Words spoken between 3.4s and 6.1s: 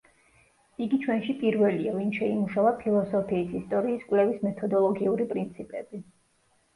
ისტორიის კვლევის მეთოდოლოგიური პრინციპები.